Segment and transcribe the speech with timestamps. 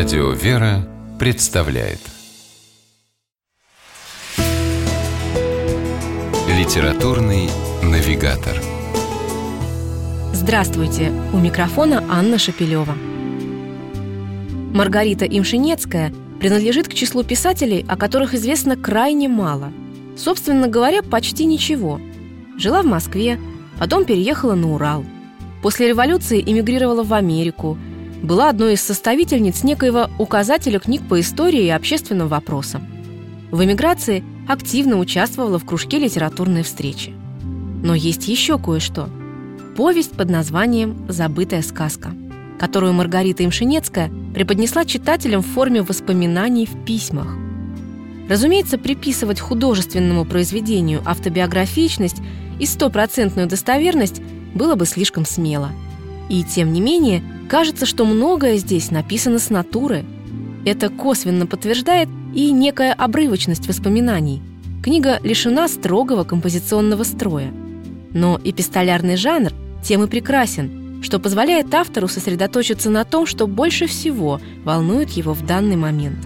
[0.00, 1.98] Радио «Вера» представляет
[6.48, 7.50] Литературный
[7.82, 8.56] навигатор
[10.32, 11.12] Здравствуйте!
[11.34, 12.94] У микрофона Анна Шапилева.
[14.72, 19.70] Маргарита Имшинецкая принадлежит к числу писателей, о которых известно крайне мало.
[20.16, 22.00] Собственно говоря, почти ничего.
[22.56, 23.38] Жила в Москве,
[23.78, 25.04] потом переехала на Урал.
[25.60, 27.76] После революции эмигрировала в Америку–
[28.22, 32.86] была одной из составительниц некоего указателя книг по истории и общественным вопросам.
[33.50, 37.12] В эмиграции активно участвовала в кружке литературной встречи.
[37.82, 39.08] Но есть еще кое-что.
[39.76, 42.12] Повесть под названием «Забытая сказка»,
[42.58, 47.36] которую Маргарита Имшинецкая преподнесла читателям в форме воспоминаний в письмах.
[48.28, 52.18] Разумеется, приписывать художественному произведению автобиографичность
[52.60, 54.20] и стопроцентную достоверность
[54.54, 55.70] было бы слишком смело.
[56.28, 60.04] И тем не менее– Кажется, что многое здесь написано с натуры.
[60.64, 64.40] Это косвенно подтверждает и некая обрывочность воспоминаний.
[64.84, 67.52] Книга лишена строгого композиционного строя.
[68.12, 69.50] Но эпистолярный жанр
[69.82, 75.44] тем и прекрасен, что позволяет автору сосредоточиться на том, что больше всего волнует его в
[75.44, 76.18] данный момент.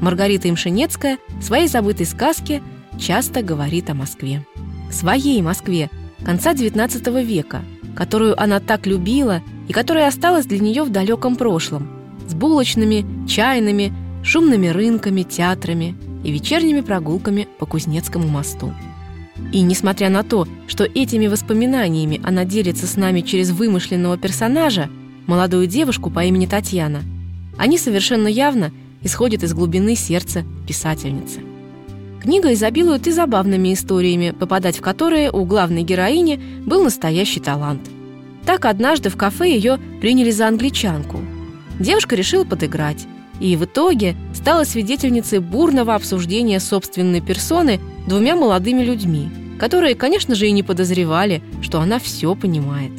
[0.00, 2.62] Маргарита Имшинецкая в своей забытой сказке
[2.98, 4.44] часто говорит о Москве.
[4.90, 5.88] Своей Москве
[6.24, 7.62] конца XIX века,
[7.94, 11.88] которую она так любила и которая осталась для нее в далеком прошлом,
[12.26, 13.92] с булочными, чайными,
[14.24, 15.94] шумными рынками, театрами
[16.24, 18.72] и вечерними прогулками по Кузнецкому мосту.
[19.52, 24.90] И несмотря на то, что этими воспоминаниями она делится с нами через вымышленного персонажа,
[25.26, 27.02] молодую девушку по имени Татьяна,
[27.56, 28.72] они совершенно явно
[29.02, 31.40] исходят из глубины сердца писательницы.
[32.20, 37.82] Книга изобилует и забавными историями, попадать в которые у главной героини был настоящий талант–
[38.48, 41.20] так однажды в кафе ее приняли за англичанку.
[41.78, 43.06] Девушка решила подыграть
[43.40, 49.28] и в итоге стала свидетельницей бурного обсуждения собственной персоны двумя молодыми людьми,
[49.60, 52.92] которые, конечно же, и не подозревали, что она все понимает.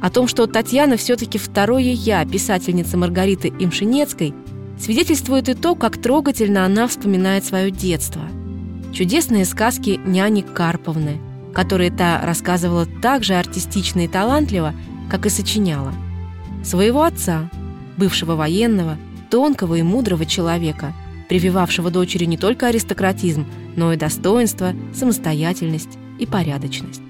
[0.00, 4.32] О том, что Татьяна все-таки второе «я» писательницы Маргариты Имшинецкой,
[4.80, 8.22] свидетельствует и то, как трогательно она вспоминает свое детство.
[8.94, 11.20] Чудесные сказки няни Карповны–
[11.54, 14.74] которые та рассказывала так же артистично и талантливо,
[15.10, 15.92] как и сочиняла.
[16.64, 17.50] Своего отца,
[17.96, 18.96] бывшего военного,
[19.30, 20.94] тонкого и мудрого человека,
[21.28, 27.02] прививавшего дочери не только аристократизм, но и достоинство, самостоятельность и порядочность.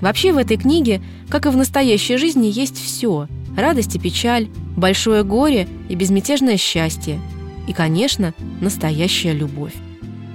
[0.00, 5.24] Вообще в этой книге, как и в настоящей жизни, есть все– радость и печаль, большое
[5.24, 7.20] горе и безмятежное счастье,
[7.66, 9.74] и, конечно, настоящая любовь.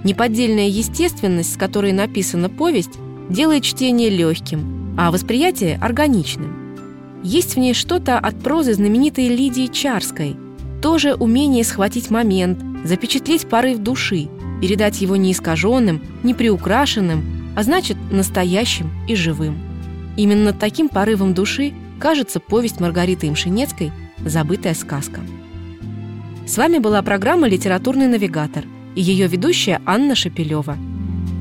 [0.03, 2.99] Неподдельная естественность, с которой написана повесть,
[3.29, 7.21] делает чтение легким, а восприятие– органичным.
[7.23, 10.35] Есть в ней что-то от прозы знаменитой Лидии Чарской,
[10.81, 14.27] тоже умение схватить момент, запечатлеть порыв души,
[14.61, 19.57] передать его не искаженным, не приукрашенным, а значит, настоящим и живым.
[20.17, 23.91] Именно таким порывом души кажется повесть Маргариты Имшинецкой
[24.25, 25.21] «Забытая сказка».
[26.45, 30.77] С вами была программа «Литературный навигатор» и ее ведущая Анна Шапилева–